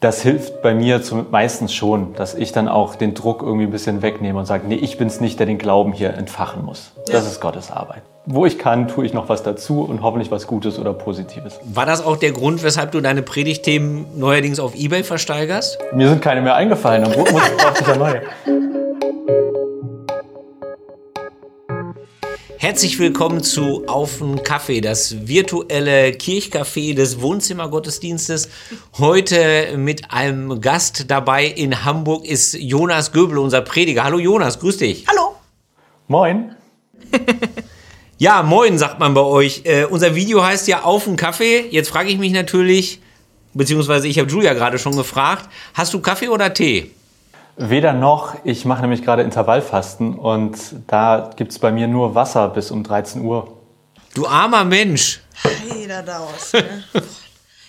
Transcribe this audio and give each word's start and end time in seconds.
das 0.00 0.22
hilft 0.22 0.62
bei 0.62 0.74
mir 0.74 1.02
zum, 1.02 1.26
meistens 1.30 1.74
schon, 1.74 2.14
dass 2.14 2.34
ich 2.34 2.52
dann 2.52 2.68
auch 2.68 2.94
den 2.94 3.14
Druck 3.14 3.42
irgendwie 3.42 3.64
ein 3.64 3.72
bisschen 3.72 4.00
wegnehme 4.00 4.38
und 4.38 4.46
sage, 4.46 4.64
nee, 4.68 4.76
ich 4.76 4.96
bin's 4.96 5.20
nicht, 5.20 5.40
der 5.40 5.46
den 5.46 5.58
Glauben 5.58 5.92
hier 5.92 6.14
entfachen 6.14 6.64
muss. 6.64 6.92
Das 7.10 7.26
ist 7.26 7.40
Gottes 7.40 7.72
Arbeit. 7.72 8.02
Wo 8.24 8.46
ich 8.46 8.58
kann, 8.58 8.86
tue 8.86 9.06
ich 9.06 9.12
noch 9.12 9.28
was 9.28 9.42
dazu 9.42 9.80
und 9.82 10.02
hoffentlich 10.02 10.30
was 10.30 10.46
Gutes 10.46 10.78
oder 10.78 10.92
Positives. 10.92 11.58
War 11.64 11.86
das 11.86 12.04
auch 12.04 12.16
der 12.16 12.30
Grund, 12.30 12.62
weshalb 12.62 12.92
du 12.92 13.00
deine 13.00 13.22
Predigtthemen 13.22 14.06
neuerdings 14.16 14.60
auf 14.60 14.76
Ebay 14.76 15.02
versteigerst? 15.02 15.78
Mir 15.92 16.08
sind 16.08 16.22
keine 16.22 16.42
mehr 16.42 16.54
eingefallen, 16.54 17.02
dann 17.02 17.12
brauche 17.14 17.40
ich 17.80 17.86
ja 17.86 17.96
neue. 17.96 18.22
Herzlich 22.60 22.98
willkommen 22.98 23.40
zu 23.44 23.86
Auf 23.86 24.18
den 24.18 24.42
Kaffee, 24.42 24.80
das 24.80 25.28
virtuelle 25.28 26.08
Kirchcafé 26.08 26.92
des 26.92 27.20
Wohnzimmergottesdienstes. 27.20 28.48
Heute 28.98 29.76
mit 29.76 30.10
einem 30.10 30.60
Gast 30.60 31.04
dabei 31.08 31.46
in 31.46 31.84
Hamburg 31.84 32.24
ist 32.24 32.54
Jonas 32.54 33.12
Göbel, 33.12 33.38
unser 33.38 33.60
Prediger. 33.60 34.02
Hallo 34.02 34.18
Jonas, 34.18 34.58
grüß 34.58 34.78
dich. 34.78 35.06
Hallo. 35.06 35.36
Moin. 36.08 36.56
Ja, 38.20 38.42
moin, 38.42 38.78
sagt 38.78 38.98
man 38.98 39.14
bei 39.14 39.20
euch. 39.20 39.62
Äh, 39.62 39.84
unser 39.84 40.16
Video 40.16 40.42
heißt 40.42 40.66
ja 40.66 40.82
Auf 40.82 41.04
den 41.04 41.14
Kaffee. 41.14 41.68
Jetzt 41.70 41.88
frage 41.88 42.10
ich 42.10 42.18
mich 42.18 42.32
natürlich, 42.32 43.00
beziehungsweise 43.54 44.08
ich 44.08 44.18
habe 44.18 44.28
Julia 44.28 44.54
gerade 44.54 44.80
schon 44.80 44.96
gefragt, 44.96 45.48
hast 45.74 45.94
du 45.94 46.00
Kaffee 46.00 46.26
oder 46.26 46.52
Tee? 46.52 46.90
Weder 47.60 47.92
noch, 47.92 48.36
ich 48.44 48.64
mache 48.64 48.82
nämlich 48.82 49.02
gerade 49.02 49.22
Intervallfasten 49.22 50.14
und 50.14 50.56
da 50.86 51.30
gibt 51.34 51.50
es 51.50 51.58
bei 51.58 51.72
mir 51.72 51.88
nur 51.88 52.14
Wasser 52.14 52.48
bis 52.50 52.70
um 52.70 52.84
13 52.84 53.24
Uhr. 53.24 53.58
Du 54.14 54.28
armer 54.28 54.64
Mensch. 54.64 55.20
Jeder 55.76 56.02
daraus. 56.02 56.52
Ne? 56.52 56.62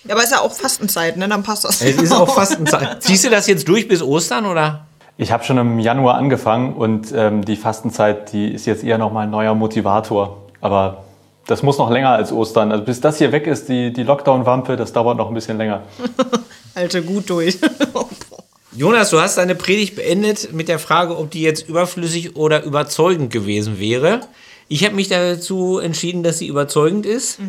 ja, 0.04 0.14
aber 0.14 0.24
ist 0.24 0.32
ja 0.32 0.42
auch 0.42 0.54
Fastenzeit, 0.54 1.18
ne? 1.18 1.28
Dann 1.28 1.42
passt 1.42 1.64
das. 1.64 1.82
Es 1.82 1.96
ist 1.96 2.12
auch 2.12 2.30
Fastenzeit. 2.30 2.98
Ziehst 3.04 3.26
du 3.26 3.32
das 3.32 3.48
jetzt 3.48 3.68
durch 3.68 3.88
bis 3.88 4.04
Ostern 4.04 4.46
oder? 4.46 4.86
Ich 5.18 5.32
habe 5.32 5.44
schon 5.44 5.58
im 5.58 5.80
Januar 5.80 6.16
angefangen 6.16 6.76
und 6.76 7.12
ähm, 7.12 7.44
die 7.44 7.56
Fastenzeit, 7.56 8.32
die 8.32 8.54
ist 8.54 8.68
jetzt 8.68 8.84
eher 8.84 9.00
nochmal 9.00 9.24
ein 9.24 9.32
neuer 9.32 9.56
Motivator. 9.56 10.38
Aber 10.62 11.04
das 11.48 11.64
muss 11.64 11.80
noch 11.80 11.90
länger 11.90 12.12
als 12.12 12.32
Ostern. 12.32 12.72
Also 12.72 12.84
bis 12.84 13.02
das 13.02 13.18
hier 13.18 13.32
weg 13.32 13.48
ist, 13.48 13.70
die, 13.70 13.92
die 13.92 14.04
Lockdown-Wampe, 14.04 14.78
das 14.78 14.94
dauert 14.94 15.18
noch 15.18 15.30
ein 15.30 15.34
bisschen 15.34 15.58
länger. 15.58 15.82
Alte, 16.76 17.02
gut 17.02 17.28
durch. 17.28 17.58
Jonas, 18.80 19.10
du 19.10 19.20
hast 19.20 19.38
deine 19.38 19.56
Predigt 19.56 19.98
beendet 19.98 20.54
mit 20.54 20.70
der 20.70 20.80
Frage, 20.80 21.18
ob 21.18 21.30
die 21.32 21.42
jetzt 21.42 21.68
überflüssig 21.68 22.38
oder 22.38 22.64
überzeugend 22.64 23.30
gewesen 23.30 23.78
wäre. 23.78 24.22
Ich 24.70 24.86
habe 24.86 24.96
mich 24.96 25.10
dazu 25.10 25.80
entschieden, 25.80 26.24
dass 26.24 26.38
sie 26.38 26.48
überzeugend 26.48 27.06
ist. 27.06 27.40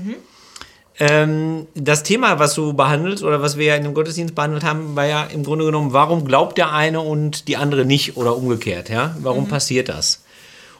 Ähm, 0.98 1.68
das 1.76 2.02
Thema, 2.02 2.40
was 2.40 2.54
du 2.54 2.72
behandelst 2.72 3.22
oder 3.22 3.42
was 3.42 3.56
wir 3.56 3.66
ja 3.66 3.76
in 3.76 3.84
dem 3.84 3.94
Gottesdienst 3.94 4.34
behandelt 4.34 4.64
haben, 4.64 4.96
war 4.96 5.06
ja 5.06 5.22
im 5.22 5.44
Grunde 5.44 5.66
genommen, 5.66 5.92
warum 5.92 6.24
glaubt 6.24 6.58
der 6.58 6.72
eine 6.72 7.00
und 7.00 7.46
die 7.46 7.56
andere 7.56 7.84
nicht 7.84 8.16
oder 8.16 8.36
umgekehrt? 8.36 8.88
Ja? 8.88 9.16
Warum 9.20 9.46
passiert 9.46 9.88
das? 9.88 10.24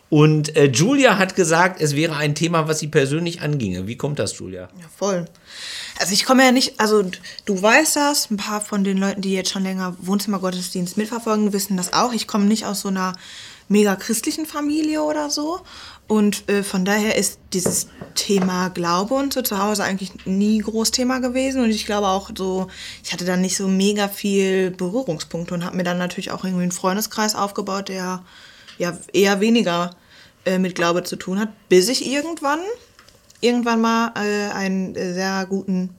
Und 0.08 0.56
äh, 0.56 0.64
Julia 0.64 1.16
hat 1.16 1.36
gesagt, 1.36 1.80
es 1.80 1.94
wäre 1.94 2.16
ein 2.16 2.34
Thema, 2.34 2.66
was 2.66 2.80
sie 2.80 2.88
persönlich 2.88 3.40
anginge. 3.40 3.86
Wie 3.86 3.96
kommt 3.96 4.18
das, 4.18 4.36
Julia? 4.36 4.62
Ja, 4.62 4.86
voll. 4.98 5.26
Also 6.00 6.14
ich 6.14 6.24
komme 6.24 6.42
ja 6.42 6.50
nicht, 6.50 6.80
also 6.80 7.04
du 7.44 7.62
weißt 7.62 7.96
das, 7.96 8.30
ein 8.30 8.38
paar 8.38 8.62
von 8.62 8.84
den 8.84 8.96
Leuten, 8.96 9.20
die 9.20 9.34
jetzt 9.34 9.50
schon 9.50 9.64
länger 9.64 9.94
Wohnzimmergottesdienst 10.00 10.96
mitverfolgen, 10.96 11.52
wissen 11.52 11.76
das 11.76 11.92
auch. 11.92 12.14
Ich 12.14 12.26
komme 12.26 12.46
nicht 12.46 12.64
aus 12.64 12.80
so 12.80 12.88
einer 12.88 13.12
mega 13.68 13.96
christlichen 13.96 14.46
Familie 14.46 15.02
oder 15.02 15.28
so. 15.28 15.60
Und 16.08 16.48
äh, 16.48 16.62
von 16.62 16.86
daher 16.86 17.16
ist 17.16 17.38
dieses 17.52 17.88
Thema 18.14 18.70
Glaube 18.70 19.12
und 19.12 19.34
so 19.34 19.42
zu 19.42 19.62
Hause 19.62 19.84
eigentlich 19.84 20.24
nie 20.24 20.60
groß 20.60 20.90
Thema 20.90 21.18
gewesen. 21.18 21.62
Und 21.62 21.70
ich 21.70 21.84
glaube 21.84 22.08
auch 22.08 22.30
so, 22.34 22.68
ich 23.04 23.12
hatte 23.12 23.26
dann 23.26 23.42
nicht 23.42 23.58
so 23.58 23.68
mega 23.68 24.08
viel 24.08 24.70
Berührungspunkte 24.70 25.52
und 25.52 25.66
habe 25.66 25.76
mir 25.76 25.84
dann 25.84 25.98
natürlich 25.98 26.30
auch 26.30 26.44
irgendwie 26.44 26.62
einen 26.62 26.72
Freundeskreis 26.72 27.34
aufgebaut, 27.34 27.90
der 27.90 28.24
ja 28.78 28.98
eher 29.12 29.40
weniger 29.40 29.94
äh, 30.46 30.58
mit 30.58 30.74
Glaube 30.74 31.04
zu 31.04 31.16
tun 31.16 31.38
hat, 31.38 31.50
bis 31.68 31.90
ich 31.90 32.10
irgendwann 32.10 32.60
irgendwann 33.40 33.80
mal 33.80 34.12
äh, 34.16 34.52
einen 34.52 34.94
äh, 34.94 35.12
sehr 35.14 35.46
guten 35.46 35.90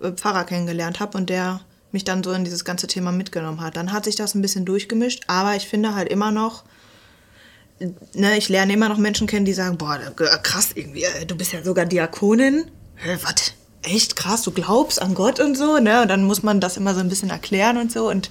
äh, 0.00 0.12
Pfarrer 0.12 0.44
kennengelernt 0.44 1.00
habe 1.00 1.16
und 1.18 1.30
der 1.30 1.60
mich 1.92 2.04
dann 2.04 2.22
so 2.22 2.32
in 2.32 2.44
dieses 2.44 2.64
ganze 2.64 2.86
Thema 2.86 3.12
mitgenommen 3.12 3.60
hat. 3.60 3.76
Dann 3.76 3.92
hat 3.92 4.04
sich 4.04 4.16
das 4.16 4.34
ein 4.34 4.42
bisschen 4.42 4.64
durchgemischt, 4.64 5.24
aber 5.26 5.56
ich 5.56 5.68
finde 5.68 5.94
halt 5.94 6.08
immer 6.08 6.30
noch, 6.30 6.64
ne, 8.14 8.36
ich 8.38 8.48
lerne 8.48 8.72
immer 8.72 8.88
noch 8.88 8.98
Menschen 8.98 9.26
kennen, 9.26 9.44
die 9.44 9.52
sagen, 9.52 9.76
boah, 9.78 9.98
da- 9.98 10.38
krass 10.38 10.70
irgendwie, 10.74 11.04
äh, 11.04 11.26
du 11.26 11.36
bist 11.36 11.52
ja 11.52 11.62
sogar 11.62 11.84
Diakonin. 11.84 12.70
Hä, 12.96 13.16
was? 13.22 13.54
Echt 13.82 14.14
krass, 14.16 14.42
du 14.42 14.52
glaubst 14.52 15.02
an 15.02 15.14
Gott 15.14 15.40
und 15.40 15.56
so, 15.56 15.78
ne? 15.78 16.02
Und 16.02 16.08
dann 16.08 16.24
muss 16.24 16.42
man 16.44 16.60
das 16.60 16.76
immer 16.76 16.94
so 16.94 17.00
ein 17.00 17.08
bisschen 17.08 17.30
erklären 17.30 17.76
und 17.76 17.90
so. 17.90 18.08
Und 18.08 18.30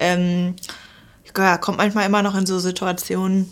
ähm, 0.00 0.56
ja, 1.36 1.56
kommt 1.56 1.78
manchmal 1.78 2.04
immer 2.04 2.22
noch 2.22 2.34
in 2.34 2.46
so 2.46 2.58
Situationen, 2.58 3.48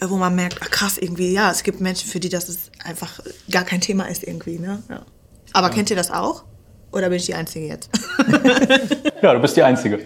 äh, 0.00 0.08
wo 0.08 0.16
man 0.16 0.34
merkt, 0.34 0.60
krass, 0.72 0.98
irgendwie, 0.98 1.32
ja, 1.32 1.50
es 1.50 1.62
gibt 1.62 1.80
Menschen, 1.80 2.10
für 2.10 2.18
die 2.18 2.28
das 2.28 2.48
ist 2.48 2.72
einfach 2.82 3.20
gar 3.50 3.64
kein 3.64 3.80
Thema 3.80 4.04
ist 4.04 4.22
irgendwie, 4.22 4.58
ne? 4.58 4.82
Ja. 4.88 5.02
Aber 5.52 5.70
kennt 5.70 5.90
ihr 5.90 5.96
das 5.96 6.10
auch? 6.10 6.44
Oder 6.92 7.08
bin 7.08 7.16
ich 7.16 7.26
die 7.26 7.34
Einzige 7.34 7.66
jetzt? 7.66 7.90
Ja, 9.22 9.32
du 9.32 9.40
bist 9.40 9.56
die 9.56 9.62
Einzige. 9.62 10.00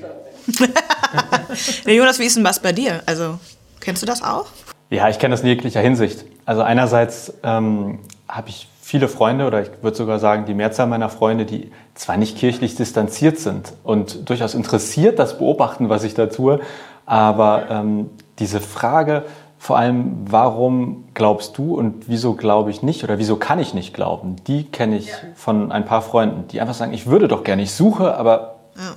nee, 1.85 1.97
Jonas, 1.97 2.21
wie 2.21 2.25
ist 2.25 2.37
denn 2.37 2.45
was 2.45 2.61
bei 2.61 2.73
dir? 2.73 3.03
Also, 3.05 3.41
kennst 3.81 4.01
du 4.01 4.07
das 4.07 4.23
auch? 4.23 4.47
Ja, 4.91 5.09
ich 5.09 5.19
kenne 5.19 5.33
das 5.33 5.41
in 5.41 5.49
jeglicher 5.49 5.81
Hinsicht. 5.81 6.25
Also 6.47 6.63
einerseits 6.63 7.33
ähm, 7.43 7.99
habe 8.29 8.49
ich 8.49 8.69
viele 8.81 9.09
Freunde 9.09 9.47
oder 9.47 9.61
ich 9.61 9.71
würde 9.83 9.97
sogar 9.97 10.19
sagen, 10.19 10.47
die 10.47 10.55
Mehrzahl 10.55 10.87
meiner 10.87 11.11
Freunde, 11.11 11.45
die 11.45 11.73
zwar 11.95 12.17
nicht 12.17 12.39
kirchlich 12.39 12.77
distanziert 12.77 13.39
sind 13.39 13.75
und 13.83 14.31
durchaus 14.31 14.55
interessiert 14.55 15.19
das 15.19 15.37
beobachten, 15.37 15.89
was 15.89 16.05
ich 16.05 16.15
da 16.15 16.27
tue, 16.27 16.61
aber 17.05 17.67
ähm, 17.71 18.09
diese 18.39 18.61
Frage 18.61 19.25
vor 19.59 19.77
allem, 19.79 20.13
warum 20.31 21.05
glaubst 21.15 21.59
du 21.59 21.75
und 21.77 22.09
wieso 22.09 22.35
glaube 22.35 22.71
ich 22.71 22.83
nicht 22.83 23.03
oder 23.05 23.19
wieso 23.19 23.37
kann 23.37 23.59
ich 23.59 23.75
nicht 23.75 23.93
glauben, 23.93 24.37
die 24.47 24.65
kenne 24.65 24.97
ich 24.99 25.11
von 25.35 25.73
ein 25.73 25.85
paar 25.85 26.03
Freunden, 26.03 26.47
die 26.49 26.61
einfach 26.61 26.75
sagen, 26.75 26.93
ich 26.93 27.07
würde 27.07 27.29
doch 27.29 27.43
gerne, 27.45 27.63
ich 27.63 27.73
suche, 27.73 28.15
aber 28.17 28.55
Ja. 28.77 28.95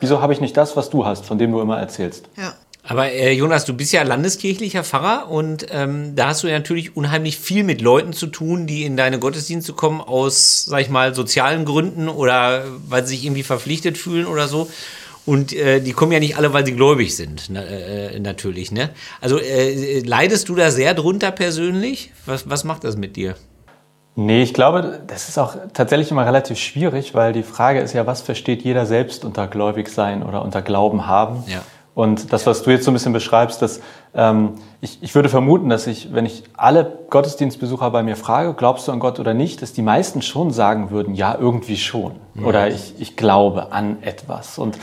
wieso 0.00 0.20
habe 0.22 0.32
ich 0.32 0.40
nicht 0.40 0.56
das, 0.56 0.76
was 0.76 0.88
du 0.90 1.04
hast, 1.04 1.26
von 1.26 1.38
dem 1.38 1.50
du 1.52 1.60
immer 1.60 1.78
erzählst? 1.78 2.28
Ja. 2.36 2.54
Aber 2.84 3.10
äh, 3.12 3.32
Jonas, 3.32 3.66
du 3.66 3.74
bist 3.74 3.92
ja 3.92 4.02
landeskirchlicher 4.02 4.82
Pfarrer 4.82 5.28
und 5.30 5.66
ähm, 5.72 6.16
da 6.16 6.28
hast 6.28 6.42
du 6.42 6.46
ja 6.46 6.54
natürlich 6.56 6.96
unheimlich 6.96 7.36
viel 7.38 7.62
mit 7.62 7.82
Leuten 7.82 8.14
zu 8.14 8.28
tun, 8.28 8.66
die 8.66 8.84
in 8.84 8.96
deine 8.96 9.18
Gottesdienste 9.18 9.74
kommen 9.74 10.00
aus, 10.00 10.64
sag 10.64 10.80
ich 10.80 10.88
mal, 10.88 11.14
sozialen 11.14 11.66
Gründen 11.66 12.08
oder 12.08 12.62
weil 12.88 13.04
sie 13.04 13.16
sich 13.16 13.26
irgendwie 13.26 13.42
verpflichtet 13.42 13.98
fühlen 13.98 14.26
oder 14.26 14.48
so. 14.48 14.70
Und 15.28 15.52
äh, 15.52 15.80
die 15.80 15.92
kommen 15.92 16.10
ja 16.12 16.20
nicht 16.20 16.38
alle, 16.38 16.54
weil 16.54 16.64
sie 16.64 16.72
gläubig 16.72 17.14
sind, 17.14 17.50
na, 17.50 17.60
äh, 17.60 18.18
natürlich. 18.18 18.72
Ne? 18.72 18.88
Also 19.20 19.38
äh, 19.38 20.00
leidest 20.00 20.48
du 20.48 20.54
da 20.54 20.70
sehr 20.70 20.94
drunter 20.94 21.32
persönlich? 21.32 22.12
Was, 22.24 22.48
was 22.48 22.64
macht 22.64 22.82
das 22.84 22.96
mit 22.96 23.14
dir? 23.14 23.34
Nee, 24.16 24.42
ich 24.42 24.54
glaube, 24.54 25.02
das 25.06 25.28
ist 25.28 25.36
auch 25.36 25.54
tatsächlich 25.74 26.10
immer 26.10 26.24
relativ 26.24 26.58
schwierig, 26.58 27.14
weil 27.14 27.34
die 27.34 27.42
Frage 27.42 27.80
ist 27.80 27.92
ja, 27.92 28.06
was 28.06 28.22
versteht 28.22 28.62
jeder 28.62 28.86
selbst 28.86 29.22
unter 29.22 29.48
gläubig 29.48 29.90
sein 29.90 30.22
oder 30.22 30.40
unter 30.40 30.62
Glauben 30.62 31.06
haben? 31.06 31.44
Ja. 31.46 31.60
Und 31.94 32.32
das, 32.32 32.46
was 32.46 32.62
du 32.62 32.70
jetzt 32.70 32.84
so 32.84 32.90
ein 32.90 32.94
bisschen 32.94 33.12
beschreibst, 33.12 33.60
dass 33.60 33.80
ähm, 34.14 34.54
ich, 34.80 35.02
ich 35.02 35.14
würde 35.14 35.28
vermuten, 35.28 35.68
dass 35.68 35.86
ich, 35.86 36.14
wenn 36.14 36.24
ich 36.24 36.44
alle 36.56 37.00
Gottesdienstbesucher 37.10 37.90
bei 37.90 38.02
mir 38.02 38.16
frage, 38.16 38.54
glaubst 38.54 38.88
du 38.88 38.92
an 38.92 39.00
Gott 39.00 39.20
oder 39.20 39.34
nicht, 39.34 39.60
dass 39.60 39.74
die 39.74 39.82
meisten 39.82 40.22
schon 40.22 40.52
sagen 40.52 40.90
würden, 40.90 41.14
ja, 41.14 41.36
irgendwie 41.38 41.76
schon. 41.76 42.12
Oder 42.42 42.68
ich, 42.68 42.94
ich 43.00 43.16
glaube 43.16 43.72
an 43.72 44.00
etwas. 44.02 44.58
Und 44.58 44.78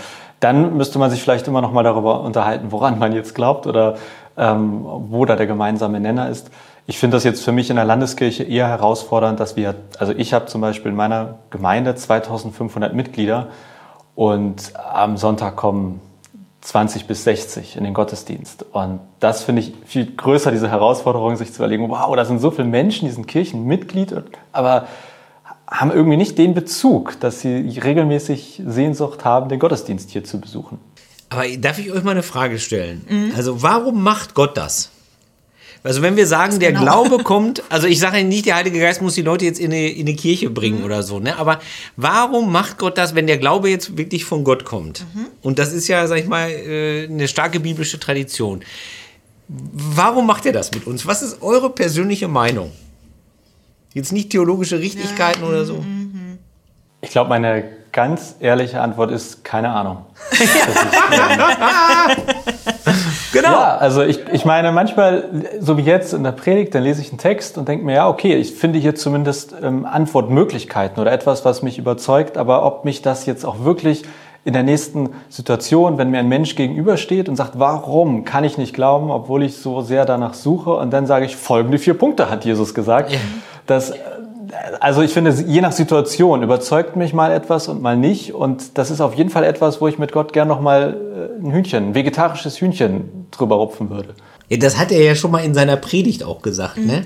dann 0.46 0.78
müsste 0.78 1.00
man 1.00 1.10
sich 1.10 1.24
vielleicht 1.24 1.48
immer 1.48 1.60
noch 1.60 1.72
mal 1.72 1.82
darüber 1.82 2.22
unterhalten, 2.22 2.68
woran 2.70 3.00
man 3.00 3.14
jetzt 3.14 3.34
glaubt 3.34 3.66
oder 3.66 3.96
ähm, 4.38 4.82
wo 4.84 5.26
da 5.26 5.36
der 5.36 5.48
gemeinsame 5.48 6.00
Nenner 6.00 6.30
ist. 6.30 6.52
Ich 6.86 7.00
finde 7.00 7.18
das 7.18 7.24
jetzt 7.24 7.44
für 7.44 7.52
mich 7.52 7.72
in 7.72 7.78
der 7.78 7.86
Landeskirche 7.86 8.44
eher 8.44 8.68
herausfordernd, 8.68 9.40
dass 9.40 9.56
wir, 9.56 9.74
also 9.98 10.14
ich 10.14 10.36
habe 10.36 10.46
zum 10.46 10.62
Beispiel 10.62 10.92
in 10.92 10.96
meiner 10.96 11.40
Gemeinde 11.50 11.96
2500 11.96 12.94
Mitglieder 12.94 13.48
und 14.14 14.74
am 14.76 15.18
Sonntag 15.18 15.56
kommen 15.56 16.00
20 16.62 17.08
bis 17.08 17.24
60 17.24 17.76
in 17.78 17.84
den 17.84 17.96
Gottesdienst. 17.96 18.68
Und 18.72 19.00
das 19.20 19.44
finde 19.44 19.64
ich 19.64 19.74
viel 19.86 20.16
größer, 20.16 20.52
diese 20.52 20.70
Herausforderung, 20.70 21.38
sich 21.38 21.54
zu 21.54 21.64
überlegen, 21.64 21.90
wow, 21.90 22.16
da 22.16 22.24
sind 22.24 22.38
so 22.38 22.52
viele 22.52 22.68
Menschen, 22.68 23.08
die 23.08 23.14
sind 23.16 23.28
Kirchenmitglied, 23.28 24.14
aber 24.52 24.86
haben 25.68 25.92
irgendwie 25.92 26.18
nicht 26.18 26.38
den 26.38 26.54
Bezug, 26.54 27.20
dass 27.20 27.42
sie 27.42 27.80
regelmäßig 27.84 28.62
Sehnsucht 28.66 29.26
haben, 29.26 29.50
den 29.50 29.60
Gottesdienst 29.60 30.12
hier 30.12 30.24
zu 30.24 30.40
besuchen. 30.40 30.80
Aber 31.30 31.48
darf 31.58 31.80
ich 31.80 31.92
euch 31.92 32.04
mal 32.04 32.12
eine 32.12 32.24
Frage 32.24 32.60
stellen? 32.60 33.06
Also 33.36 33.62
warum 33.62 34.04
macht 34.04 34.36
Gott 34.36 34.58
das? 34.58 34.92
Also 35.86 36.02
wenn 36.02 36.16
wir 36.16 36.26
sagen, 36.26 36.60
der 36.60 36.72
Glaube 36.72 37.18
kommt, 37.24 37.62
also 37.70 37.86
ich 37.86 38.00
sage 38.00 38.24
nicht, 38.24 38.48
der 38.48 38.56
Heilige 38.56 38.80
Geist 38.80 39.04
muss 39.04 39.14
die 39.14 39.22
Leute 39.22 39.46
jetzt 39.46 39.60
in 39.60 39.72
eine, 39.72 39.90
in 39.90 40.08
eine 40.08 40.16
Kirche 40.16 40.50
bringen 40.50 40.84
oder 40.84 41.04
so, 41.04 41.20
ne? 41.20 41.38
Aber 41.38 41.60
warum 41.96 42.52
macht 42.52 42.80
Gott 42.80 42.98
das, 42.98 43.14
wenn 43.14 43.28
der 43.28 43.38
Glaube 43.38 43.70
jetzt 43.70 43.96
wirklich 43.96 44.26
von 44.26 44.44
Gott 44.44 44.66
kommt? 44.66 45.06
Und 45.44 45.60
das 45.60 45.74
ist 45.74 45.88
ja, 45.88 46.08
sag 46.08 46.18
ich 46.18 46.28
mal, 46.28 46.50
äh, 46.50 47.06
eine 47.06 47.28
starke 47.28 47.60
biblische 47.60 48.00
Tradition. 48.00 48.64
Warum 49.48 50.26
macht 50.26 50.48
er 50.48 50.54
das 50.54 50.72
mit 50.72 50.88
uns? 50.88 51.06
Was 51.06 51.22
ist 51.22 51.44
eure 51.44 51.70
persönliche 51.70 52.28
Meinung? 52.28 52.72
Jetzt 53.96 54.12
nicht 54.12 54.30
theologische 54.30 54.78
Richtigkeiten 54.80 55.44
oder 55.46 55.64
so. 55.64 55.84
Ich 57.00 57.12
glaube, 57.12 57.30
meine 57.30 57.64
ganz 57.94 58.36
ehrliche 58.42 58.82
Antwort 58.82 59.10
ist 59.10 59.46
keine 59.46 59.70
Ahnung. 59.70 60.06
Genau. 63.32 63.52
Ja, 63.52 63.76
also 63.78 64.02
ich, 64.02 64.22
ich 64.32 64.46
meine, 64.46 64.72
manchmal, 64.72 65.26
so 65.60 65.78
wie 65.78 65.82
jetzt 65.82 66.14
in 66.14 66.24
der 66.24 66.32
Predigt, 66.32 66.74
dann 66.74 66.84
lese 66.84 67.02
ich 67.02 67.10
einen 67.10 67.18
Text 67.18 67.58
und 67.58 67.68
denke 67.68 67.84
mir, 67.84 67.96
ja, 67.96 68.08
okay, 68.08 68.36
ich 68.36 68.54
finde 68.54 68.80
hier 68.80 68.96
zumindest 68.96 69.54
ähm, 69.62 69.86
Antwortmöglichkeiten 69.86 71.02
oder 71.02 71.12
etwas, 71.12 71.44
was 71.44 71.62
mich 71.62 71.78
überzeugt, 71.78 72.38
aber 72.38 72.66
ob 72.66 72.86
mich 72.86 73.02
das 73.02 73.26
jetzt 73.26 73.44
auch 73.44 73.66
wirklich 73.66 74.04
in 74.46 74.54
der 74.54 74.64
nächsten 74.64 75.10
Situation, 75.28 75.98
wenn 75.98 76.12
mir 76.12 76.20
ein 76.20 76.30
Mensch 76.30 76.56
gegenübersteht 76.56 77.28
und 77.28 77.36
sagt, 77.36 77.60
warum 77.60 78.24
kann 78.24 78.46
ich 78.46 78.58
nicht 78.58 78.74
glauben, 78.74 79.12
obwohl 79.12 79.44
ich 79.44 79.58
so 79.58 79.82
sehr 79.82 80.06
danach 80.06 80.34
suche, 80.34 80.70
und 80.70 80.92
dann 80.92 81.06
sage 81.06 81.26
ich, 81.26 81.36
folgende 81.36 81.78
vier 81.78 81.96
Punkte 81.96 82.30
hat 82.30 82.46
Jesus 82.46 82.74
gesagt. 82.74 83.12
Ja. 83.12 83.20
Das, 83.66 83.94
also 84.80 85.02
ich 85.02 85.12
finde, 85.12 85.32
je 85.32 85.62
nach 85.62 85.72
Situation 85.72 86.44
überzeugt 86.44 86.96
mich 86.96 87.14
mal 87.14 87.32
etwas 87.32 87.68
und 87.68 87.82
mal 87.82 87.98
nicht. 87.98 88.34
Und 88.34 88.78
das 88.78 88.92
ist 88.92 89.02
auf 89.02 89.16
jeden 89.16 89.30
Fall 89.30 89.44
etwas, 89.44 89.82
wo 89.82 89.88
ich 89.88 89.98
mit 89.98 90.12
Gott 90.12 90.34
gern 90.34 90.48
noch 90.48 90.62
mal 90.62 91.30
äh, 91.42 91.46
ein 91.46 91.52
Hühnchen, 91.52 91.90
ein 91.90 91.96
vegetarisches 91.96 92.60
Hühnchen 92.62 93.28
drüber 93.32 93.56
rupfen 93.56 93.90
würde. 93.90 94.16
Ja, 94.50 94.58
das 94.58 94.78
hat 94.78 94.92
er 94.92 95.04
ja 95.04 95.16
schon 95.16 95.32
mal 95.32 95.44
in 95.44 95.54
seiner 95.54 95.78
Predigt 95.78 96.24
auch 96.24 96.42
gesagt, 96.42 96.78
mhm. 96.78 96.88
ne? 96.88 97.06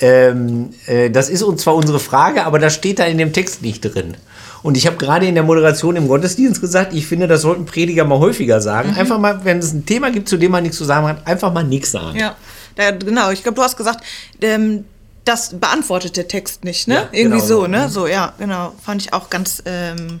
Ähm, 0.00 0.70
äh, 0.86 1.10
das 1.10 1.28
ist 1.28 1.42
uns 1.42 1.62
zwar 1.62 1.74
unsere 1.74 1.98
Frage, 1.98 2.44
aber 2.44 2.60
das 2.60 2.72
steht 2.74 3.00
da 3.00 3.04
in 3.04 3.18
dem 3.18 3.32
Text 3.32 3.62
nicht 3.62 3.80
drin. 3.80 4.16
Und 4.62 4.76
ich 4.76 4.86
habe 4.86 4.96
gerade 4.96 5.26
in 5.26 5.34
der 5.34 5.44
Moderation 5.44 5.96
im 5.96 6.08
Gottesdienst 6.08 6.60
gesagt, 6.60 6.92
ich 6.92 7.06
finde, 7.06 7.26
das 7.26 7.42
sollten 7.42 7.64
Prediger 7.64 8.04
mal 8.04 8.18
häufiger 8.18 8.60
sagen. 8.60 8.90
Mhm. 8.90 8.98
Einfach 8.98 9.18
mal, 9.18 9.44
wenn 9.44 9.58
es 9.58 9.72
ein 9.72 9.86
Thema 9.86 10.10
gibt, 10.10 10.28
zu 10.28 10.36
dem 10.36 10.52
man 10.52 10.62
nichts 10.62 10.78
zu 10.78 10.84
sagen 10.84 11.06
hat, 11.06 11.26
einfach 11.26 11.52
mal 11.52 11.64
nichts 11.64 11.90
sagen. 11.90 12.18
Ja, 12.18 12.36
da, 12.76 12.92
genau. 12.92 13.30
Ich 13.30 13.42
glaube, 13.42 13.56
du 13.56 13.62
hast 13.62 13.76
gesagt, 13.76 14.04
ähm, 14.40 14.84
das 15.24 15.58
beantwortet 15.58 16.16
der 16.16 16.28
Text 16.28 16.64
nicht, 16.64 16.88
ne? 16.88 16.94
Ja, 16.94 17.08
Irgendwie 17.12 17.38
genau 17.38 17.46
so, 17.46 17.66
ne? 17.66 17.86
Mhm. 17.86 17.90
So, 17.90 18.06
ja, 18.06 18.32
genau. 18.38 18.72
Fand 18.82 19.02
ich 19.02 19.12
auch 19.12 19.30
ganz, 19.30 19.62
ähm, 19.66 20.20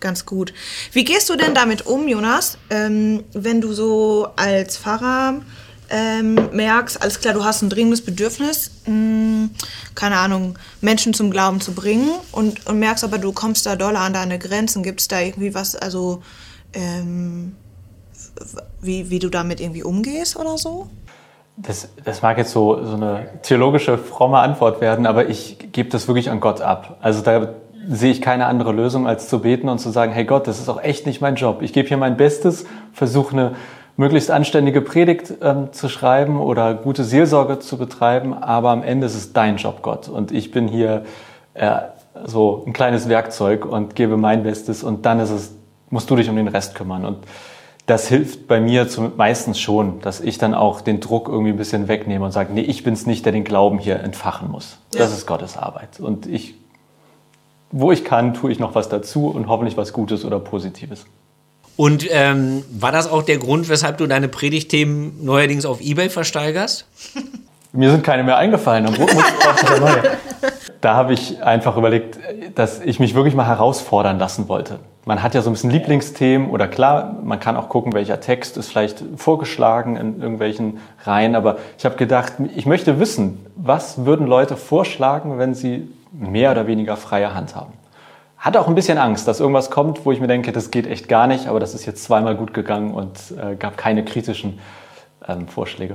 ganz 0.00 0.26
gut. 0.26 0.52
Wie 0.92 1.04
gehst 1.04 1.30
du 1.30 1.36
denn 1.36 1.54
damit 1.54 1.86
um, 1.86 2.08
Jonas, 2.08 2.58
ähm, 2.70 3.24
wenn 3.32 3.60
du 3.60 3.72
so 3.72 4.28
als 4.36 4.76
Pfarrer 4.76 5.40
ähm, 5.92 6.50
merkst, 6.52 7.02
alles 7.02 7.20
klar, 7.20 7.34
du 7.34 7.44
hast 7.44 7.62
ein 7.62 7.68
dringendes 7.68 8.02
Bedürfnis, 8.02 8.70
mh, 8.86 8.92
hm, 8.92 9.50
keine 9.94 10.16
Ahnung, 10.16 10.58
Menschen 10.80 11.12
zum 11.12 11.30
Glauben 11.30 11.60
zu 11.60 11.72
bringen 11.72 12.10
und, 12.32 12.66
und 12.66 12.78
merkst 12.78 13.04
aber, 13.04 13.18
du 13.18 13.32
kommst 13.32 13.66
da 13.66 13.76
doll 13.76 13.96
an 13.96 14.14
deine 14.14 14.38
Grenzen. 14.38 14.82
Gibt 14.82 15.02
es 15.02 15.08
da 15.08 15.20
irgendwie 15.20 15.54
was, 15.54 15.76
also 15.76 16.22
ähm, 16.72 17.54
wie, 18.80 19.10
wie 19.10 19.18
du 19.18 19.28
damit 19.28 19.60
irgendwie 19.60 19.82
umgehst 19.82 20.36
oder 20.36 20.56
so? 20.56 20.88
Das, 21.62 21.88
das 22.04 22.22
mag 22.22 22.38
jetzt 22.38 22.50
so, 22.50 22.84
so 22.84 22.96
eine 22.96 23.28
theologische, 23.42 23.96
fromme 23.96 24.38
Antwort 24.38 24.80
werden, 24.80 25.06
aber 25.06 25.28
ich 25.28 25.58
gebe 25.72 25.88
das 25.90 26.08
wirklich 26.08 26.30
an 26.30 26.40
Gott 26.40 26.60
ab. 26.60 26.98
Also 27.00 27.22
da 27.22 27.50
sehe 27.88 28.10
ich 28.10 28.20
keine 28.20 28.46
andere 28.46 28.72
Lösung, 28.72 29.06
als 29.06 29.28
zu 29.28 29.40
beten 29.40 29.68
und 29.68 29.78
zu 29.78 29.90
sagen, 29.90 30.12
hey 30.12 30.24
Gott, 30.24 30.46
das 30.46 30.58
ist 30.58 30.68
auch 30.68 30.82
echt 30.82 31.06
nicht 31.06 31.20
mein 31.20 31.36
Job. 31.36 31.62
Ich 31.62 31.72
gebe 31.72 31.88
hier 31.88 31.96
mein 31.96 32.16
Bestes, 32.16 32.66
versuche 32.92 33.32
eine 33.32 33.52
möglichst 33.96 34.30
anständige 34.30 34.80
Predigt 34.80 35.34
ähm, 35.42 35.72
zu 35.72 35.88
schreiben 35.88 36.40
oder 36.40 36.74
gute 36.74 37.04
Seelsorge 37.04 37.58
zu 37.58 37.76
betreiben, 37.76 38.34
aber 38.34 38.70
am 38.70 38.82
Ende 38.82 39.06
ist 39.06 39.14
es 39.14 39.32
dein 39.32 39.56
Job, 39.56 39.82
Gott. 39.82 40.08
Und 40.08 40.32
ich 40.32 40.50
bin 40.50 40.68
hier 40.68 41.04
äh, 41.54 41.76
so 42.24 42.64
ein 42.66 42.72
kleines 42.72 43.08
Werkzeug 43.08 43.64
und 43.64 43.94
gebe 43.94 44.16
mein 44.16 44.42
Bestes 44.42 44.82
und 44.82 45.06
dann 45.06 45.20
ist 45.20 45.30
es, 45.30 45.54
musst 45.90 46.10
du 46.10 46.16
dich 46.16 46.28
um 46.28 46.36
den 46.36 46.48
Rest 46.48 46.74
kümmern. 46.74 47.04
Und 47.04 47.18
das 47.92 48.08
hilft 48.08 48.48
bei 48.48 48.58
mir 48.58 48.88
zum, 48.88 49.12
meistens 49.18 49.60
schon, 49.60 50.00
dass 50.00 50.22
ich 50.22 50.38
dann 50.38 50.54
auch 50.54 50.80
den 50.80 51.00
Druck 51.00 51.28
irgendwie 51.28 51.50
ein 51.50 51.58
bisschen 51.58 51.88
wegnehme 51.88 52.24
und 52.24 52.32
sage, 52.32 52.50
nee, 52.54 52.62
ich 52.62 52.84
bin's 52.84 53.04
nicht, 53.04 53.26
der 53.26 53.32
den 53.32 53.44
Glauben 53.44 53.78
hier 53.78 54.00
entfachen 54.00 54.50
muss. 54.50 54.78
Ja. 54.94 55.00
Das 55.00 55.12
ist 55.12 55.26
Gottes 55.26 55.58
Arbeit. 55.58 56.00
Und 56.00 56.24
ich, 56.24 56.54
wo 57.70 57.92
ich 57.92 58.02
kann, 58.02 58.32
tue 58.32 58.50
ich 58.50 58.58
noch 58.58 58.74
was 58.74 58.88
dazu 58.88 59.26
und 59.26 59.46
hoffentlich 59.46 59.76
was 59.76 59.92
Gutes 59.92 60.24
oder 60.24 60.38
Positives. 60.38 61.04
Und 61.76 62.06
ähm, 62.10 62.64
war 62.70 62.92
das 62.92 63.10
auch 63.10 63.24
der 63.24 63.36
Grund, 63.36 63.68
weshalb 63.68 63.98
du 63.98 64.06
deine 64.06 64.28
Predigtthemen 64.28 65.22
neuerdings 65.22 65.66
auf 65.66 65.82
Ebay 65.82 66.08
versteigerst? 66.08 66.86
Mir 67.72 67.90
sind 67.90 68.04
keine 68.04 68.24
mehr 68.24 68.38
eingefallen. 68.38 68.86
Am 68.86 68.94
muss 68.94 69.12
neue. 69.80 70.02
Da 70.82 70.94
habe 70.94 71.14
ich 71.14 71.42
einfach 71.42 71.76
überlegt, 71.76 72.18
dass 72.56 72.80
ich 72.80 73.00
mich 73.00 73.14
wirklich 73.14 73.34
mal 73.34 73.46
herausfordern 73.46 74.18
lassen 74.18 74.48
wollte. 74.48 74.80
Man 75.04 75.22
hat 75.22 75.34
ja 75.34 75.40
so 75.40 75.48
ein 75.48 75.54
bisschen 75.54 75.70
Lieblingsthemen 75.70 76.50
oder 76.50 76.68
klar, 76.68 77.16
man 77.22 77.40
kann 77.40 77.56
auch 77.56 77.68
gucken, 77.68 77.92
welcher 77.92 78.20
Text 78.20 78.56
ist 78.56 78.68
vielleicht 78.68 79.02
vorgeschlagen 79.16 79.96
in 79.96 80.20
irgendwelchen 80.20 80.78
Reihen. 81.04 81.34
Aber 81.34 81.56
ich 81.78 81.84
habe 81.84 81.96
gedacht, 81.96 82.34
ich 82.54 82.66
möchte 82.66 83.00
wissen, 83.00 83.46
was 83.56 84.04
würden 84.04 84.26
Leute 84.26 84.56
vorschlagen, 84.56 85.38
wenn 85.38 85.54
sie 85.54 85.88
mehr 86.12 86.50
oder 86.50 86.66
weniger 86.66 86.96
freie 86.96 87.34
Hand 87.34 87.56
haben 87.56 87.72
hatte 88.42 88.60
auch 88.60 88.66
ein 88.66 88.74
bisschen 88.74 88.98
Angst, 88.98 89.28
dass 89.28 89.38
irgendwas 89.38 89.70
kommt, 89.70 90.04
wo 90.04 90.10
ich 90.10 90.18
mir 90.18 90.26
denke, 90.26 90.50
das 90.50 90.72
geht 90.72 90.88
echt 90.88 91.08
gar 91.08 91.28
nicht, 91.28 91.46
aber 91.46 91.60
das 91.60 91.74
ist 91.74 91.86
jetzt 91.86 92.02
zweimal 92.02 92.34
gut 92.34 92.52
gegangen 92.52 92.92
und 92.92 93.16
äh, 93.40 93.54
gab 93.54 93.76
keine 93.76 94.04
kritischen 94.04 94.58
ähm, 95.28 95.46
Vorschläge. 95.46 95.94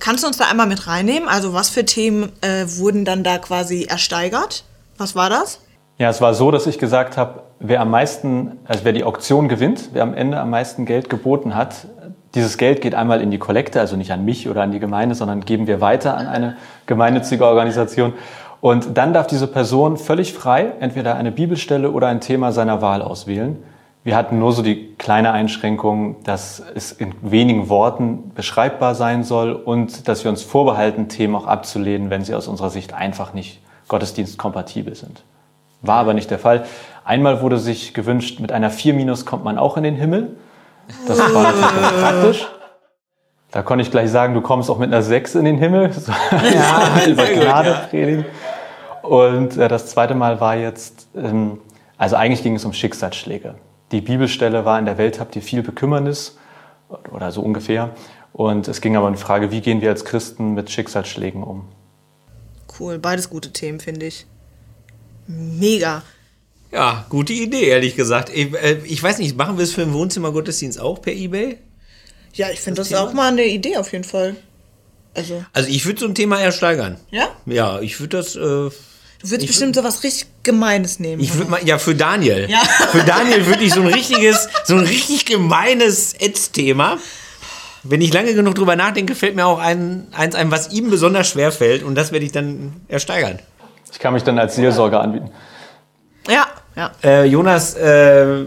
Kannst 0.00 0.22
du 0.22 0.28
uns 0.28 0.36
da 0.36 0.46
einmal 0.50 0.66
mit 0.66 0.86
reinnehmen? 0.86 1.28
Also 1.28 1.52
was 1.52 1.70
für 1.70 1.84
Themen 1.84 2.32
äh, 2.40 2.66
wurden 2.78 3.04
dann 3.04 3.24
da 3.24 3.38
quasi 3.38 3.84
ersteigert? 3.84 4.64
Was 4.98 5.14
war 5.14 5.30
das? 5.30 5.60
Ja, 5.98 6.10
es 6.10 6.20
war 6.20 6.34
so, 6.34 6.50
dass 6.50 6.66
ich 6.66 6.78
gesagt 6.78 7.16
habe, 7.16 7.42
wer 7.60 7.80
am 7.80 7.90
meisten, 7.90 8.58
also 8.64 8.84
wer 8.84 8.92
die 8.92 9.04
Auktion 9.04 9.48
gewinnt, 9.48 9.90
wer 9.92 10.02
am 10.02 10.14
Ende 10.14 10.40
am 10.40 10.50
meisten 10.50 10.86
Geld 10.86 11.08
geboten 11.08 11.54
hat, 11.54 11.86
dieses 12.34 12.58
Geld 12.58 12.80
geht 12.80 12.96
einmal 12.96 13.20
in 13.20 13.30
die 13.30 13.38
Kollekte, 13.38 13.80
also 13.80 13.96
nicht 13.96 14.10
an 14.10 14.24
mich 14.24 14.48
oder 14.48 14.62
an 14.62 14.72
die 14.72 14.80
Gemeinde, 14.80 15.14
sondern 15.14 15.44
geben 15.44 15.68
wir 15.68 15.80
weiter 15.80 16.16
an 16.16 16.26
eine 16.26 16.56
gemeinnützige 16.86 17.46
Organisation. 17.46 18.12
Und 18.60 18.96
dann 18.96 19.12
darf 19.12 19.28
diese 19.28 19.46
Person 19.46 19.96
völlig 19.96 20.32
frei 20.32 20.72
entweder 20.80 21.14
eine 21.16 21.30
Bibelstelle 21.30 21.90
oder 21.90 22.08
ein 22.08 22.20
Thema 22.20 22.50
seiner 22.50 22.80
Wahl 22.82 23.02
auswählen. 23.02 23.62
Wir 24.04 24.16
hatten 24.16 24.38
nur 24.38 24.52
so 24.52 24.60
die 24.60 24.94
kleine 24.98 25.32
Einschränkung, 25.32 26.22
dass 26.24 26.62
es 26.74 26.92
in 26.92 27.14
wenigen 27.22 27.70
Worten 27.70 28.32
beschreibbar 28.34 28.94
sein 28.94 29.24
soll 29.24 29.52
und 29.52 30.06
dass 30.08 30.24
wir 30.24 30.30
uns 30.30 30.42
vorbehalten, 30.42 31.08
Themen 31.08 31.34
auch 31.34 31.46
abzulehnen, 31.46 32.10
wenn 32.10 32.22
sie 32.22 32.34
aus 32.34 32.46
unserer 32.46 32.68
Sicht 32.68 32.92
einfach 32.92 33.32
nicht 33.32 33.62
gottesdienstkompatibel 33.88 34.94
sind. 34.94 35.24
War 35.80 35.96
aber 35.96 36.12
nicht 36.12 36.30
der 36.30 36.38
Fall. 36.38 36.66
Einmal 37.02 37.40
wurde 37.40 37.58
sich 37.58 37.94
gewünscht, 37.94 38.40
mit 38.40 38.52
einer 38.52 38.68
4 38.68 38.92
minus 38.92 39.24
kommt 39.24 39.42
man 39.42 39.56
auch 39.56 39.78
in 39.78 39.84
den 39.84 39.94
Himmel. 39.96 40.36
Das 41.08 41.18
war 41.18 41.42
natürlich 41.42 42.00
praktisch. 42.02 42.48
Da 43.52 43.62
konnte 43.62 43.82
ich 43.82 43.90
gleich 43.90 44.10
sagen, 44.10 44.34
du 44.34 44.42
kommst 44.42 44.68
auch 44.68 44.78
mit 44.78 44.92
einer 44.92 45.02
6 45.02 45.34
in 45.36 45.46
den 45.46 45.56
Himmel. 45.56 45.90
Ja, 46.52 47.06
über 47.06 47.24
Gnade 47.24 47.86
predigen. 47.88 48.26
Und 49.00 49.56
äh, 49.56 49.68
das 49.68 49.86
zweite 49.86 50.14
Mal 50.14 50.40
war 50.40 50.56
jetzt, 50.56 51.08
ähm, 51.16 51.58
also 51.96 52.16
eigentlich 52.16 52.42
ging 52.42 52.56
es 52.56 52.66
um 52.66 52.74
Schicksalsschläge. 52.74 53.54
Die 53.94 54.00
Bibelstelle 54.00 54.64
war 54.64 54.76
in 54.80 54.86
der 54.86 54.98
Welt 54.98 55.20
habt 55.20 55.36
ihr 55.36 55.42
viel 55.42 55.62
Bekümmernis 55.62 56.36
oder 57.12 57.30
so 57.30 57.42
ungefähr. 57.42 57.94
Und 58.32 58.66
es 58.66 58.80
ging 58.80 58.96
aber 58.96 59.06
um 59.06 59.12
die 59.12 59.20
Frage, 59.20 59.52
wie 59.52 59.60
gehen 59.60 59.80
wir 59.82 59.90
als 59.90 60.04
Christen 60.04 60.54
mit 60.54 60.68
Schicksalsschlägen 60.68 61.44
um? 61.44 61.68
Cool, 62.76 62.98
beides 62.98 63.30
gute 63.30 63.52
Themen, 63.52 63.78
finde 63.78 64.06
ich. 64.06 64.26
Mega. 65.28 66.02
Ja, 66.72 67.06
gute 67.08 67.34
Idee, 67.34 67.68
ehrlich 67.68 67.94
gesagt. 67.94 68.30
Ich, 68.34 68.52
äh, 68.54 68.80
ich 68.84 69.00
weiß 69.00 69.20
nicht, 69.20 69.36
machen 69.36 69.58
wir 69.58 69.62
es 69.62 69.72
für 69.72 69.84
den 69.84 69.92
Wohnzimmergottesdienst 69.92 70.80
auch 70.80 71.00
per 71.00 71.12
Ebay? 71.12 71.58
Ja, 72.32 72.50
ich 72.50 72.60
finde 72.60 72.80
das, 72.80 72.88
das 72.88 72.98
auch 72.98 73.12
mal 73.12 73.30
eine 73.30 73.44
Idee 73.44 73.76
auf 73.76 73.92
jeden 73.92 74.02
Fall. 74.02 74.34
Also, 75.14 75.44
also 75.52 75.68
ich 75.68 75.86
würde 75.86 76.00
so 76.00 76.06
ein 76.06 76.16
Thema 76.16 76.40
ersteigern. 76.40 76.98
Ja? 77.12 77.28
Ja, 77.46 77.80
ich 77.80 78.00
würde 78.00 78.16
das. 78.16 78.34
Äh, 78.34 78.70
Du 79.24 79.30
würdest 79.30 79.46
bestimmt 79.46 79.74
so 79.74 79.82
was 79.82 80.02
richtig 80.02 80.26
Gemeines 80.42 81.00
nehmen. 81.00 81.22
Ich 81.22 81.34
würde 81.34 81.50
mal, 81.50 81.60
ja, 81.64 81.78
für 81.78 81.94
Daniel. 81.94 82.46
Ja. 82.50 82.58
Für 82.58 83.02
Daniel 83.04 83.46
würde 83.46 83.64
ich 83.64 83.72
so 83.72 83.80
ein 83.80 83.86
richtiges, 83.86 84.50
so 84.64 84.74
ein 84.74 84.80
richtig 84.80 85.24
gemeines 85.24 86.14
Ads-Thema. 86.20 86.98
Wenn 87.84 88.02
ich 88.02 88.12
lange 88.12 88.34
genug 88.34 88.54
drüber 88.54 88.76
nachdenke, 88.76 89.14
fällt 89.14 89.34
mir 89.34 89.46
auch 89.46 89.60
ein, 89.60 90.08
eins 90.12 90.34
ein, 90.34 90.50
was 90.50 90.72
ihm 90.72 90.90
besonders 90.90 91.26
schwer 91.26 91.52
fällt 91.52 91.82
und 91.84 91.94
das 91.94 92.12
werde 92.12 92.26
ich 92.26 92.32
dann 92.32 92.74
ersteigern. 92.88 93.38
Ich 93.90 93.98
kann 93.98 94.12
mich 94.12 94.24
dann 94.24 94.38
als 94.38 94.56
Seelsorger 94.56 95.00
anbieten. 95.00 95.30
Ja, 96.28 96.46
ja. 96.76 96.90
Äh, 97.02 97.24
Jonas, 97.24 97.76
äh, 97.76 98.44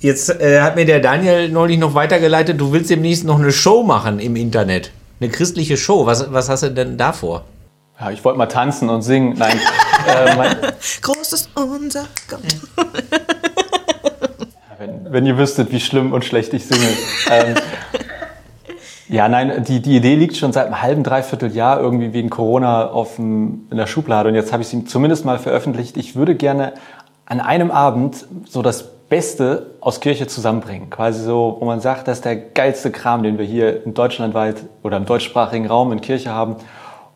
jetzt 0.00 0.30
äh, 0.30 0.62
hat 0.62 0.76
mir 0.76 0.86
der 0.86 1.00
Daniel 1.00 1.50
neulich 1.50 1.78
noch 1.78 1.92
weitergeleitet, 1.92 2.58
du 2.58 2.72
willst 2.72 2.88
demnächst 2.88 3.24
noch 3.24 3.38
eine 3.38 3.52
Show 3.52 3.82
machen 3.82 4.18
im 4.18 4.34
Internet. 4.34 4.92
Eine 5.20 5.28
christliche 5.28 5.76
Show. 5.76 6.06
Was, 6.06 6.32
was 6.32 6.48
hast 6.48 6.62
du 6.62 6.70
denn 6.70 6.96
da 6.96 7.12
vor? 7.12 7.44
Ja, 7.98 8.10
ich 8.10 8.24
wollte 8.24 8.38
mal 8.38 8.46
tanzen 8.46 8.90
und 8.90 9.02
singen. 9.02 9.34
Nein. 9.38 9.58
äh, 10.06 10.36
mein 10.36 10.56
Groß 11.02 11.32
ist 11.32 11.50
unser 11.54 12.04
Gott. 12.28 12.40
wenn, 14.78 15.12
wenn, 15.12 15.26
ihr 15.26 15.38
wüsstet, 15.38 15.72
wie 15.72 15.80
schlimm 15.80 16.12
und 16.12 16.24
schlecht 16.24 16.52
ich 16.52 16.66
singe. 16.66 16.86
ähm, 17.30 17.54
ja, 19.08 19.28
nein, 19.28 19.64
die, 19.64 19.80
die 19.80 19.96
Idee 19.96 20.14
liegt 20.16 20.36
schon 20.36 20.52
seit 20.52 20.66
einem 20.66 20.82
halben, 20.82 21.02
dreiviertel 21.04 21.54
Jahr 21.54 21.80
irgendwie 21.80 22.12
wegen 22.12 22.28
Corona 22.28 22.88
auf 22.88 23.16
dem, 23.16 23.66
in 23.70 23.76
der 23.76 23.86
Schublade 23.86 24.28
und 24.28 24.34
jetzt 24.34 24.52
habe 24.52 24.62
ich 24.62 24.68
sie 24.68 24.84
zumindest 24.84 25.24
mal 25.24 25.38
veröffentlicht. 25.38 25.96
Ich 25.96 26.16
würde 26.16 26.34
gerne 26.34 26.74
an 27.24 27.40
einem 27.40 27.70
Abend 27.70 28.26
so 28.46 28.62
das 28.62 28.84
Beste 29.08 29.74
aus 29.80 30.00
Kirche 30.00 30.26
zusammenbringen. 30.26 30.90
Quasi 30.90 31.22
so, 31.22 31.56
wo 31.60 31.64
man 31.64 31.80
sagt, 31.80 32.08
das 32.08 32.18
ist 32.18 32.24
der 32.24 32.36
geilste 32.36 32.90
Kram, 32.90 33.22
den 33.22 33.38
wir 33.38 33.44
hier 33.44 33.86
in 33.86 33.94
Deutschland 33.94 34.34
weit 34.34 34.56
oder 34.82 34.96
im 34.96 35.06
deutschsprachigen 35.06 35.66
Raum 35.66 35.92
in 35.92 36.00
Kirche 36.00 36.30
haben. 36.30 36.56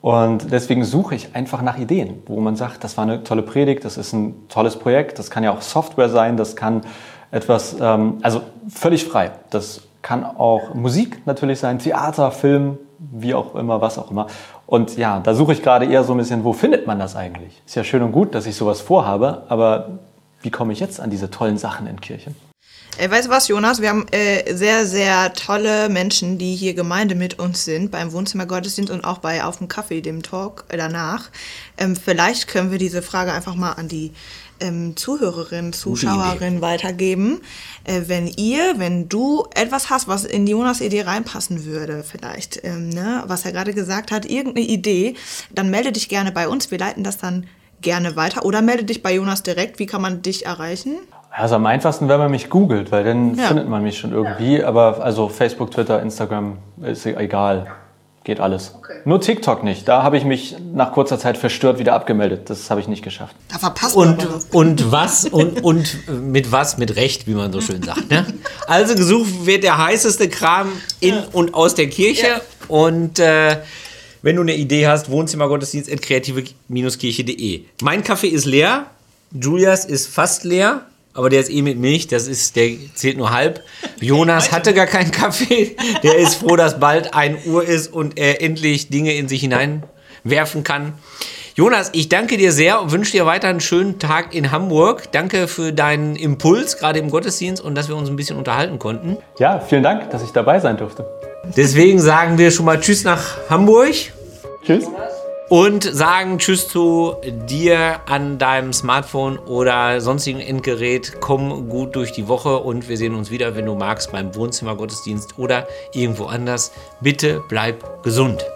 Und 0.03 0.51
deswegen 0.51 0.85
suche 0.85 1.15
ich 1.15 1.35
einfach 1.35 1.61
nach 1.61 1.79
Ideen, 1.79 2.23
wo 2.27 2.41
man 2.41 2.57
sagt, 2.57 2.85
das 2.85 2.97
war 2.97 3.05
eine 3.05 3.23
tolle 3.23 3.43
Predigt, 3.43 3.85
das 3.85 3.99
ist 3.99 4.13
ein 4.13 4.49
tolles 4.49 4.77
Projekt, 4.77 5.19
das 5.19 5.31
kann 5.31 5.45
ja 5.45 5.53
auch 5.53 5.61
Software 5.61 6.09
sein, 6.09 6.37
das 6.37 6.57
kann 6.57 6.83
etwas, 7.31 7.77
ähm, 7.81 8.19
also 8.23 8.41
völlig 8.69 9.05
frei. 9.05 9.33
Das 9.51 9.83
kann 10.03 10.25
auch 10.25 10.75
Musik 10.75 11.27
natürlich 11.27 11.61
sein, 11.61 11.79
Theater, 11.79 12.33
Film, 12.33 12.79
wie 12.99 13.35
auch 13.35 13.55
immer, 13.55 13.81
was 13.81 13.99
auch 13.99 14.11
immer. 14.11 14.27
Und 14.67 14.97
ja, 14.97 15.21
da 15.21 15.35
suche 15.35 15.53
ich 15.53 15.63
gerade 15.63 15.85
eher 15.85 16.05
so 16.05 16.15
ein 16.15 16.19
bisschen, 16.19 16.45
wo 16.45 16.53
findet 16.53 16.87
man 16.87 16.99
das 16.99 17.17
eigentlich? 17.17 17.61
Ist 17.67 17.75
ja 17.75 17.85
schön 17.85 18.03
und 18.03 18.13
gut, 18.13 18.35
dass 18.35 18.47
ich 18.47 18.57
sowas 18.57 18.81
vorhabe, 18.81 19.43
aber 19.49 19.99
wie 20.43 20.51
komme 20.51 20.73
ich 20.73 20.81
jetzt 20.81 21.01
an 21.01 21.11
diese 21.11 21.31
tollen 21.31 21.59
Sachen 21.59 21.87
in 21.87 22.01
Kirchen? 22.01 22.35
Äh, 22.99 23.11
weißt 23.11 23.29
du 23.29 23.31
was, 23.31 23.49
Jonas? 23.49 23.81
Wir 23.81 23.89
haben 23.91 24.07
äh, 24.11 24.55
sehr, 24.55 24.87
sehr 24.87 25.33
tolle 25.33 25.89
Menschen, 25.89 26.39
die 26.39 26.55
hier 26.55 26.75
Gemeinde 26.75 27.15
mit 27.15 27.39
uns 27.39 27.65
sind, 27.65 27.91
beim 27.91 28.13
Wohnzimmer 28.13 28.47
Gottesdienst 28.47 28.93
und 28.93 29.05
auch 29.05 29.19
bei 29.19 29.45
Auf 29.45 29.59
dem 29.59 29.69
Kaffee, 29.69 30.01
dem 30.01 30.23
Talk 30.23 30.65
äh, 30.69 30.77
danach. 30.77 31.31
Ähm, 31.79 31.97
vielleicht 31.97 32.49
können 32.49 32.71
wir 32.71 32.79
diese 32.79 33.01
Frage 33.01 33.33
einfach 33.33 33.55
mal 33.55 33.73
an 33.73 33.89
die 33.89 34.13
ähm, 34.61 34.97
Zuhörerinnen, 34.97 35.73
Zuschauerinnen 35.73 36.61
weitergeben. 36.61 37.41
Äh, 37.85 38.03
wenn 38.07 38.27
ihr, 38.27 38.75
wenn 38.79 39.09
du 39.09 39.47
etwas 39.55 39.89
hast, 39.89 40.09
was 40.09 40.25
in 40.25 40.47
Jonas 40.47 40.81
Idee 40.81 41.03
reinpassen 41.03 41.65
würde, 41.65 42.05
vielleicht, 42.05 42.63
ähm, 42.65 42.91
ne, 42.91 43.25
was 43.27 43.45
er 43.45 43.53
gerade 43.53 43.73
gesagt 43.73 44.11
hat, 44.11 44.27
irgendeine 44.27 44.67
Idee, 44.67 45.15
dann 45.51 45.71
melde 45.71 45.93
dich 45.93 46.09
gerne 46.09 46.33
bei 46.33 46.49
uns. 46.49 46.71
Wir 46.71 46.79
leiten 46.79 47.05
das 47.05 47.19
dann 47.19 47.47
gerne 47.81 48.17
weiter. 48.17 48.45
Oder 48.45 48.61
melde 48.61 48.85
dich 48.85 49.03
bei 49.03 49.15
Jonas 49.15 49.43
direkt. 49.43 49.79
Wie 49.79 49.87
kann 49.87 50.03
man 50.03 50.23
dich 50.23 50.45
erreichen? 50.45 50.99
Also 51.31 51.55
am 51.55 51.67
einfachsten, 51.67 52.09
wenn 52.09 52.19
man 52.19 52.31
mich 52.31 52.51
googelt, 52.51 52.91
weil 52.91 53.05
dann 53.05 53.37
ja. 53.37 53.47
findet 53.47 53.69
man 53.69 53.83
mich 53.83 53.99
schon 53.99 54.13
irgendwie. 54.13 54.59
Ja. 54.59 54.67
Aber 54.67 55.03
also 55.03 55.29
Facebook, 55.29 55.71
Twitter, 55.71 56.03
Instagram 56.03 56.59
ist 56.83 57.07
egal. 57.07 57.69
Geht 58.25 58.41
alles. 58.41 58.75
Okay. 58.77 58.99
Nur 59.07 59.21
TikTok 59.21 59.65
nicht. 59.65 59.89
Da 59.89 60.03
habe 60.03 60.19
ich 60.19 60.25
mich 60.25 60.57
nach 60.75 60.93
kurzer 60.93 61.19
Zeit 61.19 61.39
verstört 61.39 61.79
wieder 61.79 61.95
abgemeldet. 61.95 62.51
Das 62.51 62.69
habe 62.69 62.81
ich 62.81 62.89
nicht 62.89 63.03
geschafft. 63.03 63.35
Da 63.49 63.59
verpasst 63.59 63.97
man 63.97 64.19
und, 64.19 64.55
und 64.55 64.93
was 64.93 65.25
und, 65.25 65.65
und 65.65 66.07
mit 66.09 66.53
was 66.53 66.77
mit 66.77 66.97
Recht, 66.97 67.27
wie 67.27 67.33
man 67.33 67.51
so 67.51 67.63
schön 67.63 67.83
sagt. 67.83 68.11
Ne? 68.11 68.27
Also 68.67 68.95
gesucht 68.95 69.47
wird 69.47 69.63
der 69.63 69.79
heißeste 69.79 70.29
Kram 70.29 70.69
in 70.99 71.15
ja. 71.15 71.25
und 71.33 71.55
aus 71.55 71.75
der 71.75 71.89
Kirche. 71.89 72.27
Ja. 72.27 72.41
Und 72.69 73.19
äh, 73.21 73.57
wenn 74.21 74.37
du 74.37 74.43
eine 74.43 74.55
Idee 74.55 74.87
hast, 74.87 75.11
Wohnzimmergottesdienst 75.11 75.91
at 75.91 76.03
kreative-kirche.de. 76.03 77.65
Mein 77.81 78.05
Kaffee 78.05 78.29
ist 78.29 78.45
leer. 78.45 78.87
Julias 79.33 79.87
ist 79.87 80.09
fast 80.09 80.45
leer 80.45 80.83
aber 81.15 81.29
der 81.29 81.41
ist 81.41 81.51
eh 81.51 81.63
mit 81.63 81.79
Milch, 81.79 82.07
das 82.07 82.27
ist, 82.29 82.57
der 82.57 82.71
zählt 82.95 83.17
nur 83.17 83.31
halb. 83.31 83.63
Jonas 84.01 84.53
hatte 84.53 84.75
gar 84.75 84.87
keinen 84.87 85.11
Kaffee. 85.11 85.77
Der 86.03 86.17
ist 86.17 86.37
froh, 86.37 86.57
dass 86.57 86.79
bald 86.79 87.15
1 87.15 87.47
Uhr 87.47 87.65
ist 87.65 87.93
und 87.93 88.19
er 88.19 88.43
endlich 88.43 88.89
Dinge 88.89 89.15
in 89.15 89.29
sich 89.29 89.41
hineinwerfen 89.41 90.65
kann. 90.65 90.95
Jonas, 91.57 91.91
ich 91.93 92.09
danke 92.09 92.37
dir 92.37 92.53
sehr 92.53 92.81
und 92.81 92.93
wünsche 92.93 93.13
dir 93.13 93.27
weiter 93.27 93.49
einen 93.49 93.61
schönen 93.61 93.99
Tag 93.99 94.35
in 94.35 94.51
Hamburg. 94.53 95.13
Danke 95.13 95.49
für 95.49 95.73
deinen 95.73 96.17
Impuls, 96.17 96.79
gerade 96.79 97.01
im 97.01 97.11
Gottesdienst 97.11 97.63
und 97.63 97.75
dass 97.75 97.89
wir 97.89 97.97
uns 97.97 98.09
ein 98.09 98.17
bisschen 98.17 98.39
unterhalten 98.39 98.79
konnten. 98.79 99.19
Ja, 99.39 99.61
vielen 99.61 99.83
Dank, 99.83 100.11
dass 100.11 100.23
ich 100.23 100.31
dabei 100.31 100.61
sein 100.61 100.77
durfte. 100.77 101.05
Deswegen 101.57 102.01
sagen 102.01 102.39
wir 102.39 102.51
schon 102.51 102.67
mal 102.67 102.81
Tschüss 102.81 103.05
nach 103.05 103.51
Hamburg. 103.51 103.95
Tschüss 104.65 104.87
und 105.51 105.83
sagen 105.83 106.39
Tschüss 106.39 106.69
zu 106.69 107.17
dir 107.49 108.01
an 108.07 108.39
deinem 108.39 108.73
Smartphone 108.73 109.37
oder 109.41 110.01
sonstigen 110.01 110.39
Endgerät. 110.39 111.21
Komm 111.21 111.69
gut 111.69 111.97
durch 111.97 112.13
die 112.13 112.29
Woche 112.29 112.59
und 112.59 112.89
wir 112.89 112.97
sehen 112.97 113.17
uns 113.17 113.33
wieder, 113.33 113.57
wenn 113.57 113.67
du 113.67 113.75
magst, 113.75 114.13
beim 114.13 114.35
Wohnzimmergottesdienst 114.35 115.39
oder 115.39 115.67
irgendwo 115.93 116.27
anders. 116.27 116.71
Bitte 117.01 117.43
bleib 117.49 118.05
gesund. 118.05 118.47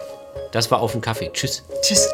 Das 0.53 0.71
war 0.71 0.79
auf 0.79 0.93
dem 0.93 1.01
Kaffee. 1.01 1.29
Tschüss. 1.33 1.63
Tschüss. 1.81 2.09